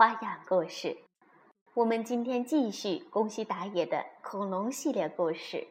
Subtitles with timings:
[0.00, 0.96] 花样故事。
[1.74, 5.68] 我们今天继续宫西达也的恐龙系列故事，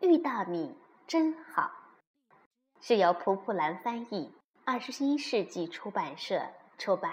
[0.06, 0.78] 《遇到你
[1.08, 1.72] 真好》，
[2.86, 4.32] 是由蒲蒲兰翻译，
[4.64, 6.40] 二十一世纪出版社
[6.78, 7.12] 出版。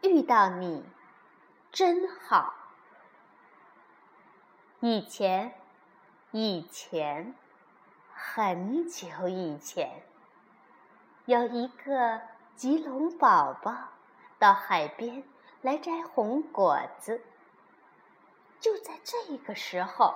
[0.00, 0.82] 遇到你
[1.70, 2.54] 真好。
[4.80, 5.52] 以前，
[6.30, 7.34] 以前。
[8.14, 10.02] 很久以前，
[11.26, 12.22] 有一个
[12.56, 13.76] 棘龙宝宝
[14.38, 15.22] 到海边
[15.60, 17.20] 来摘红果子。
[18.58, 20.14] 就在这个时候，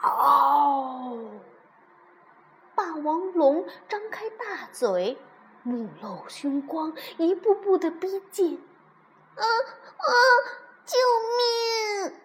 [0.00, 1.14] 嗷！
[2.74, 5.18] 霸王龙张开大嘴，
[5.62, 8.56] 目露凶光，一步步的逼近。
[9.36, 10.08] 啊啊！
[10.86, 10.96] 救
[12.08, 12.16] 命！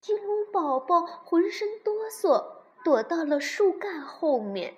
[0.00, 2.54] 棘龙宝宝浑身哆嗦。
[2.84, 4.76] 躲到了树干后面，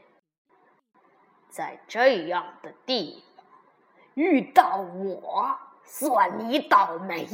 [1.50, 3.44] 在这样的地方
[4.14, 7.26] 遇到我，算你倒霉。”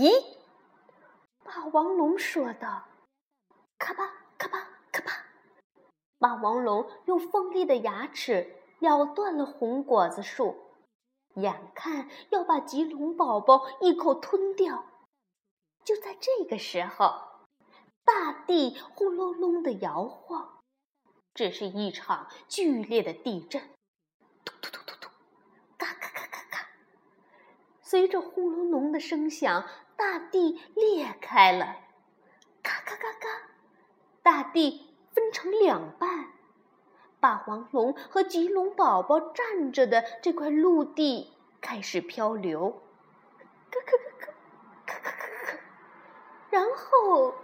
[1.45, 2.85] 霸王龙说道。
[3.79, 5.13] 咔吧咔吧咔吧，
[6.19, 10.57] 霸王龙用锋利的牙齿咬断了红果子树，
[11.35, 14.87] 眼看要把棘龙宝宝一口吞掉。
[15.85, 17.21] 就在这个时候，
[18.05, 20.63] 大地轰隆隆的摇晃。
[21.35, 23.69] 这是一场剧烈的地震，
[27.85, 29.63] 随着轰隆隆的声响，
[29.95, 31.77] 大地裂开了，
[32.63, 33.29] 咔咔咔咔，
[34.23, 36.31] 大地分成两半。
[37.21, 42.83] 霸王龙和棘龙宝宝站着的这块陆地开始漂流，
[43.71, 44.33] 嘎嘎嘎嘎，
[44.87, 45.59] 嘎嘎嘎嘎。
[46.49, 47.35] 然后，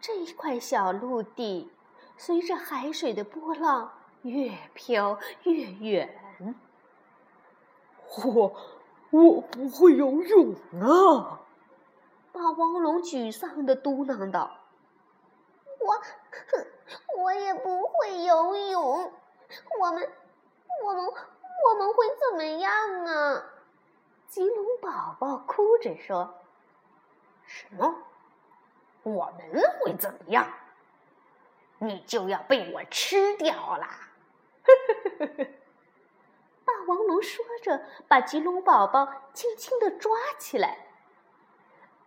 [0.00, 1.70] 这一块小陆地。
[2.20, 3.92] 随着海水的波浪
[4.22, 6.18] 越飘越远，
[8.24, 8.56] 我
[9.10, 11.40] 我不会游泳啊！
[12.30, 14.58] 霸王龙沮丧的嘟囔道
[15.80, 16.00] ：“我
[17.22, 19.12] 我也不会游泳，
[19.80, 20.08] 我们
[20.84, 23.42] 我们我们会怎么样啊？”
[24.28, 26.34] 棘龙宝宝哭着说
[27.46, 27.94] ：“什么？
[29.02, 30.46] 我们会怎么样？”
[31.80, 33.88] 你就要被我吃掉啦！
[36.88, 40.86] 王龙说着，把棘龙宝宝轻轻的抓起来。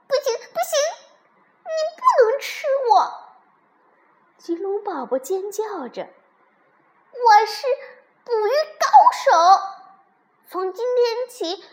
[0.07, 0.79] 不行，不行，
[1.63, 3.13] 你不能吃我！
[4.39, 6.09] 棘龙宝宝尖叫着
[7.13, 7.67] ：“我是
[8.23, 8.49] 捕鱼
[8.79, 9.31] 高手，
[10.49, 11.63] 从今天起，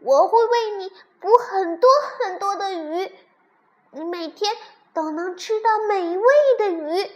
[0.00, 1.88] 我会为你捕很多
[2.18, 3.16] 很多的鱼，
[3.92, 4.52] 你每天
[4.92, 6.24] 都能吃到美味
[6.58, 7.10] 的鱼。”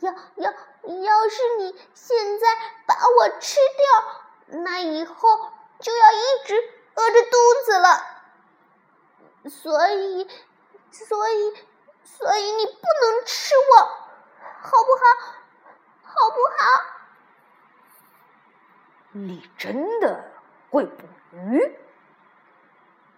[0.00, 2.46] 要要，要是你现在
[2.86, 5.28] 把我吃掉，那以后
[5.78, 6.54] 就要一直
[6.94, 9.48] 饿着肚子了。
[9.48, 10.28] 所以，
[10.90, 11.54] 所以，
[12.04, 13.76] 所以你不能吃我，
[14.60, 15.04] 好不好？
[16.02, 16.64] 好不好？
[19.12, 20.30] 你真的
[20.70, 21.78] 会捕鱼？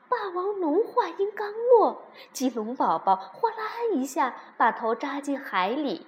[0.08, 6.06] 霸王龙话音刚落，棘龙宝宝哗啦一下把头扎进海里。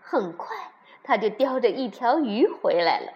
[0.00, 3.12] 很快，他就叼着一条鱼回来了。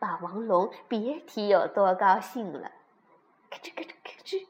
[0.00, 2.72] 霸王龙别提有多高兴了，
[3.50, 4.46] 咯吱咯吱咯吱，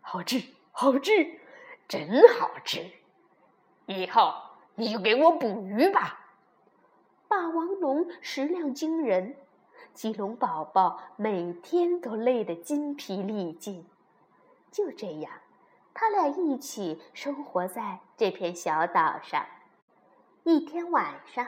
[0.00, 0.42] 好吃，
[0.72, 1.40] 好吃，
[1.86, 2.90] 真好吃！
[3.86, 4.34] 以后
[4.74, 6.18] 你就给我捕鱼吧。
[7.28, 9.36] 霸王龙食量惊人，
[9.94, 13.86] 棘龙宝宝每天都累得筋疲力尽。
[14.72, 15.32] 就这样，
[15.94, 19.46] 他俩一起生活在这片小岛上。
[20.42, 21.46] 一天晚上，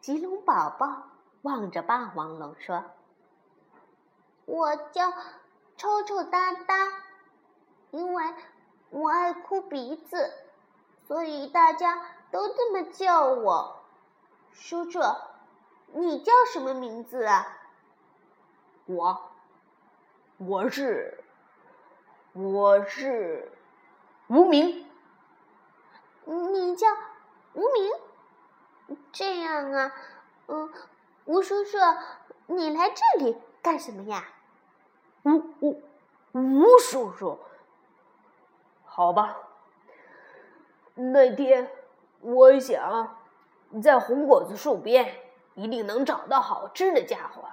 [0.00, 1.07] 棘龙宝宝
[1.42, 2.84] 望着霸王龙说
[4.46, 5.12] ：“我叫
[5.76, 6.74] 抽抽哒哒，
[7.90, 8.34] 因为
[8.90, 10.32] 我爱哭鼻子，
[11.06, 13.82] 所以大家都这么叫我。
[14.52, 15.00] 叔叔，
[15.92, 17.46] 你叫什么名字啊
[18.86, 19.30] ？”“我，
[20.38, 21.22] 我是，
[22.32, 23.52] 我是
[24.26, 24.84] 无名。
[26.26, 26.86] ”“你叫
[27.54, 27.92] 无名？”
[29.12, 29.92] 这样啊，
[30.46, 30.72] 嗯，
[31.28, 31.76] 吴叔叔，
[32.46, 34.24] 你来这里干什么呀？
[35.24, 35.82] 吴吴
[36.32, 37.38] 吴叔叔，
[38.86, 39.36] 好吧。
[40.94, 41.70] 那天
[42.22, 43.14] 我想
[43.82, 45.16] 在红果子树边
[45.54, 47.44] 一定能找到好吃的家伙。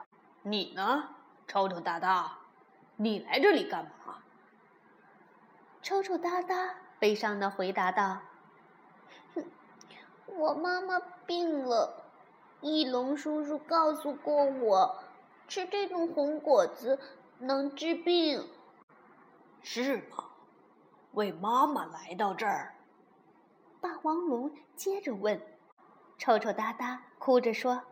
[0.44, 1.10] 你呢，
[1.46, 2.32] 臭臭大大？
[2.96, 4.20] 你来这里干嘛？
[5.82, 8.20] 抽抽搭搭悲伤的回答道
[10.28, 12.05] ：“我妈妈病了，
[12.66, 14.98] 翼龙叔叔告诉过我，
[15.48, 17.00] 吃这种红果子
[17.38, 18.50] 能治病。
[19.62, 20.26] 是吗？
[21.12, 22.74] 为妈妈来到这儿？”
[23.80, 25.40] 霸王龙接着问，
[26.18, 27.84] 抽抽搭搭哭着说：“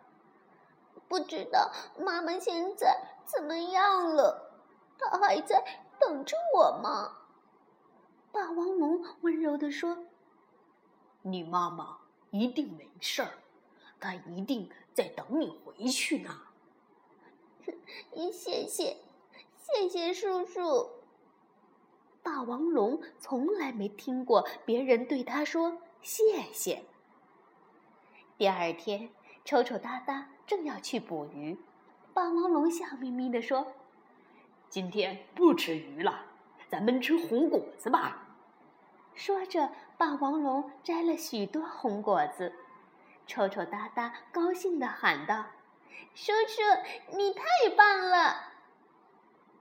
[1.07, 4.55] 不知道妈妈现在怎么样了。”
[4.97, 5.63] 她还在
[5.99, 7.17] 等着我吗？
[8.31, 9.95] 霸王龙温柔地说
[11.21, 11.99] ：“你妈妈
[12.31, 13.29] 一定没事儿，
[14.03, 16.29] 她一定在等你回去呢。
[18.33, 18.97] ”谢谢，
[19.57, 20.89] 谢谢叔叔。
[22.21, 26.83] 霸王龙从来没听过别人对他说谢谢。
[28.37, 29.09] 第二天，
[29.45, 31.57] 抽抽搭搭正要去捕鱼，
[32.13, 33.73] 霸王龙笑眯眯地说。
[34.69, 36.25] 今天不吃鱼了，
[36.67, 38.27] 咱们吃红果子吧。
[39.13, 42.51] 说着，霸王龙摘了许多红果子。
[43.25, 45.45] 抽抽搭搭高兴地喊道
[46.13, 46.61] ：“叔叔，
[47.17, 47.43] 你太
[47.75, 48.51] 棒了！”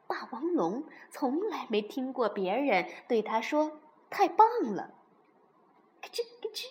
[0.06, 3.80] 霸王龙从来没听过别人对他说
[4.10, 4.92] “太棒了”。
[6.02, 6.66] 咯吱咯吱，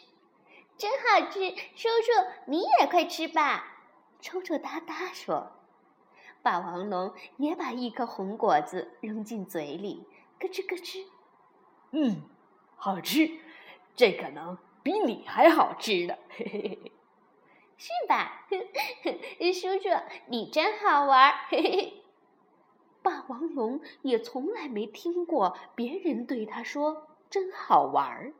[0.77, 1.39] 真好吃！
[1.75, 3.65] 叔叔，你也快吃吧。
[4.19, 5.53] 抽抽搭搭说。
[6.43, 10.07] 霸王龙也把一颗红果子扔进嘴里，
[10.39, 11.05] 咯吱咯吱。
[11.91, 12.23] 嗯，
[12.75, 13.39] 好吃，
[13.95, 16.91] 这可能比你还好吃呢，嘿嘿嘿，
[17.77, 18.47] 是吧？
[19.53, 19.89] 叔叔，
[20.27, 22.03] 你真好玩，嘿嘿。
[23.01, 28.33] 霸王龙也从来没听过别人对他说“真好玩儿”。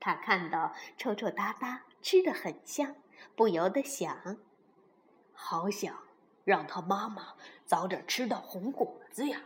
[0.00, 2.96] 他看到臭臭哒哒吃的很香，
[3.36, 4.36] 不由得想：
[5.32, 5.96] 好想。
[6.44, 9.40] 让他妈妈早点吃到红果子呀！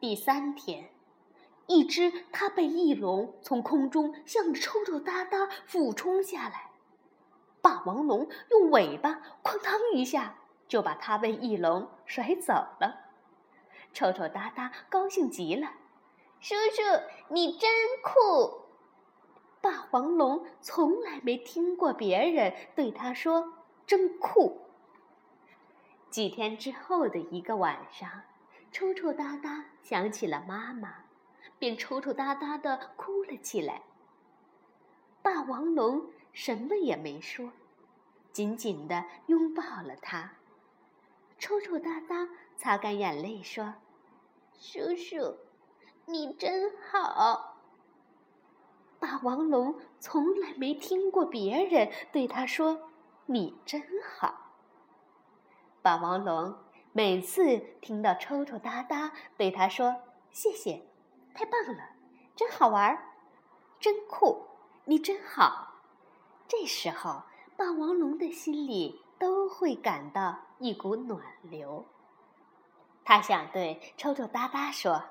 [0.00, 0.88] 第三天，
[1.66, 6.70] 一只它背翼龙从空中向着抽抽搭搭俯冲下来，
[7.60, 10.36] 霸王龙用尾巴哐当一下
[10.68, 13.06] 就把它背翼龙甩走了。
[13.92, 15.72] 抽抽搭搭高兴极了
[16.38, 16.82] ：“叔叔，
[17.28, 17.70] 你真
[18.02, 18.66] 酷！”
[19.60, 23.54] 霸王龙从来没听过别人对他说
[23.86, 24.60] “真酷”。
[26.10, 28.08] 几天之后的一个晚上，
[28.70, 31.05] 抽抽搭搭想起了妈妈，
[31.58, 33.82] 便抽抽搭搭的哭了起来。
[35.22, 37.50] 霸王龙什么也没说，
[38.32, 40.32] 紧紧的拥抱了他。
[41.38, 43.74] 抽抽搭搭擦干眼泪说
[44.58, 45.36] ：“叔叔，
[46.06, 47.58] 你真好。”
[48.98, 52.90] 霸王龙从来没听过别人对他说
[53.26, 54.52] ：“你真好。”
[55.82, 56.56] 霸王龙
[56.92, 59.96] 每次听到抽抽搭搭对他说
[60.32, 60.82] “谢谢，
[61.36, 61.90] 太棒了，
[62.34, 62.98] 真好玩，
[63.78, 64.46] 真酷，
[64.86, 65.74] 你真好”，
[66.48, 67.22] 这时候
[67.58, 71.84] 霸王龙的心里都会感到一股暖流。
[73.04, 75.04] 他想对抽抽搭搭说：“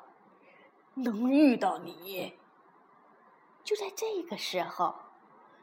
[0.95, 2.39] 能遇到你。”
[3.63, 4.95] 就在这个时候，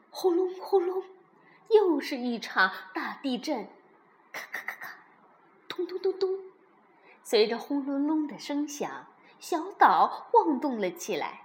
[0.09, 1.03] 轰隆轰隆，
[1.69, 3.67] 又是一场大地震，
[4.31, 4.93] 咔咔咔咔。
[5.67, 6.29] 咚咚咚咚，
[7.21, 9.05] 随着轰隆隆的声响，
[9.43, 11.41] 小岛晃动了起来。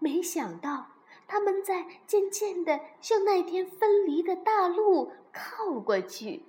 [0.00, 0.88] 没想到，
[1.28, 6.44] 他们在渐渐地向那天分离的大陆靠过去，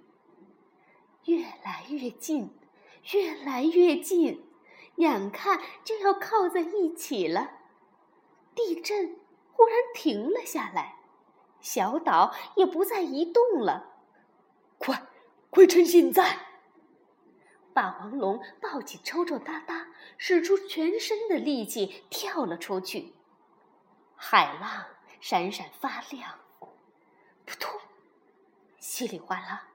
[1.26, 2.50] 越来越近，
[3.14, 4.44] 越来越近，
[4.96, 7.52] 眼看就要靠在一起了。
[8.56, 9.20] 地震
[9.52, 10.96] 忽然停了下来，
[11.62, 13.94] 小岛也不再移动了。
[14.80, 15.04] 快，
[15.52, 16.55] 快趁现在！
[17.76, 23.14] 霸王龙抱起抽抽搭搭，使出全身的力气跳了出去。
[24.16, 24.86] 海浪
[25.20, 26.40] 闪闪发亮，
[27.46, 27.78] 扑通，
[28.80, 29.68] 稀里哗啦，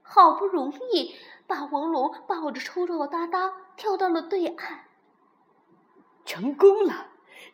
[0.00, 1.16] 好不容易，
[1.48, 4.84] 霸王龙抱着抽抽搭搭跳到了对岸。
[6.24, 7.08] 成功了，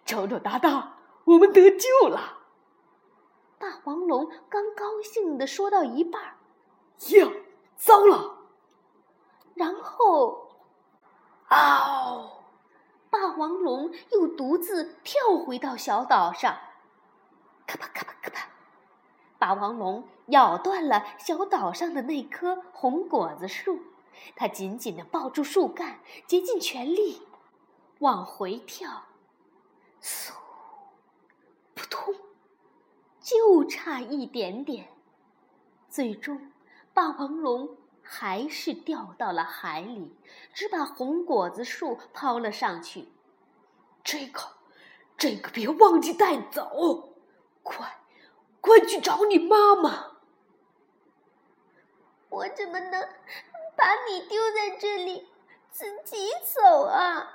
[0.05, 2.43] 抽抽搭搭，我们得救了！
[3.59, 6.23] 霸王龙刚高兴地说到一半，
[7.09, 7.33] 呀，
[7.77, 8.36] 糟了！
[9.57, 10.51] 然后，
[11.49, 12.45] 嗷！
[13.09, 16.59] 霸王龙又独自跳回到小岛上，
[17.67, 18.51] 咔吧咔吧咔吧，
[19.39, 23.81] 霸王龙咬断了小岛上的那棵红果子树，
[24.35, 27.23] 它紧紧地抱住树干，竭尽全力
[28.01, 29.05] 往回跳。
[30.03, 30.33] 嗖，
[31.75, 32.15] 扑通，
[33.21, 34.89] 就差一点点。
[35.89, 36.53] 最终，
[36.93, 40.17] 霸王龙还是掉到了海里，
[40.55, 43.09] 只把红果子树抛了上去。
[44.05, 44.41] 这个，
[45.19, 47.15] 这个别忘记带走！
[47.63, 47.99] 快，
[48.61, 50.13] 快去找你妈妈！
[52.29, 53.03] 我怎么能
[53.77, 55.29] 把你丢在这里
[55.71, 57.33] 自己走啊？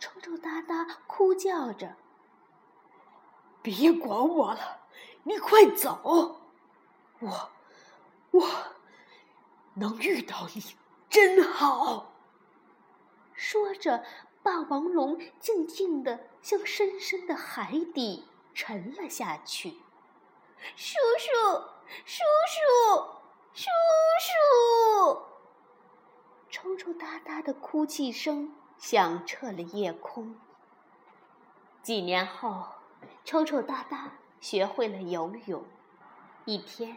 [0.00, 1.94] 臭臭哒哒哭叫着
[3.62, 4.80] ：“别管我了，
[5.22, 6.40] 你快走！
[7.20, 7.50] 我……”
[8.32, 8.46] 我
[9.76, 10.62] 能遇到你
[11.08, 12.12] 真好。
[13.34, 14.04] 说着，
[14.42, 19.70] 霸王龙静静地向深深的海底沉了下去。
[20.74, 21.60] 叔叔，
[22.04, 23.04] 叔叔，
[23.52, 23.68] 叔
[24.24, 25.22] 叔！
[26.48, 30.34] 抽抽搭搭的哭泣声响彻了夜空。
[31.82, 32.66] 几年后，
[33.24, 35.62] 抽抽搭搭学会了游泳。
[36.46, 36.96] 一天。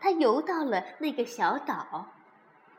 [0.00, 2.06] 他游到了那个小岛，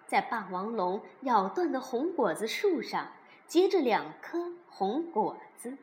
[0.08, 3.12] 在霸王龙咬断的红果子树上
[3.48, 5.78] 结着两颗红果子。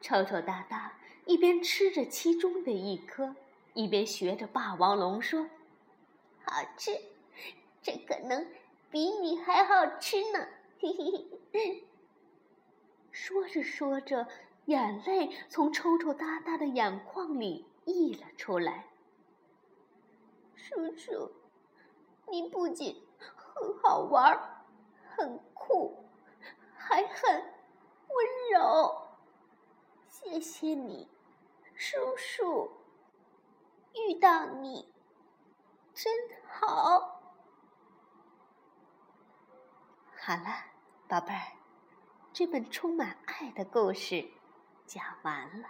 [0.00, 0.92] 抽抽搭搭
[1.26, 3.34] 一边吃着其中的一颗，
[3.74, 5.48] 一边学着霸王龙说
[6.44, 6.92] ：“好吃，
[7.82, 8.46] 这可能
[8.90, 10.46] 比你还好吃呢。”
[10.80, 11.84] 嘿嘿嘿。
[13.10, 14.28] 说着说着，
[14.66, 18.84] 眼泪从抽抽搭搭的眼眶里溢了出来。
[20.58, 21.30] 叔叔，
[22.26, 24.36] 你不仅很好玩、
[25.14, 26.04] 很酷，
[26.76, 27.32] 还很
[28.08, 29.08] 温柔。
[30.08, 31.08] 谢谢你，
[31.76, 32.72] 叔叔。
[33.94, 34.92] 遇到你
[35.94, 36.12] 真
[36.48, 37.20] 好。
[40.20, 40.66] 好了，
[41.06, 41.52] 宝贝儿，
[42.32, 44.28] 这本充满爱的故事
[44.86, 45.68] 讲完了。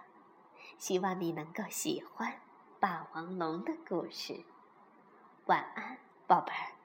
[0.78, 2.40] 希望你能够喜欢
[2.80, 4.44] 霸王龙的故事。
[5.48, 6.77] 晚安，宝贝儿。